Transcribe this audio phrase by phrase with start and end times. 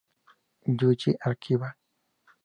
[0.71, 1.67] Ryuji Akiba